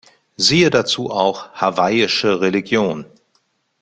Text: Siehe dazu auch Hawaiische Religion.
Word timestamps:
Siehe 0.35 0.71
dazu 0.71 1.11
auch 1.11 1.51
Hawaiische 1.53 2.41
Religion. 2.41 3.05